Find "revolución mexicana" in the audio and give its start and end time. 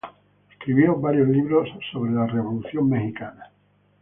2.25-3.51